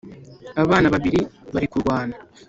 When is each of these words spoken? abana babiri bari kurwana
abana 0.63 0.87
babiri 0.93 1.19
bari 1.53 1.67
kurwana 1.71 2.15